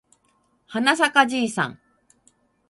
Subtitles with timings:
[0.65, 1.79] はなさかじいさん